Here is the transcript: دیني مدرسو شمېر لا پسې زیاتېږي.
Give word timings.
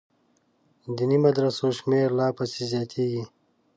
دیني 0.95 1.17
مدرسو 1.25 1.65
شمېر 1.77 2.09
لا 2.19 2.27
پسې 2.37 2.61
زیاتېږي. 2.71 3.23